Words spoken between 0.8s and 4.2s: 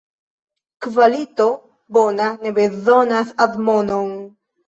Kvalito bona ne bezonas admonon.